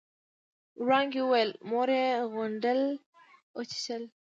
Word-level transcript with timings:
وړانګې 0.83 1.21
وويل 1.23 1.51
مور 1.69 1.89
يې 1.99 2.05
غونډل 2.33 2.79
وچېچلې. 3.55 4.07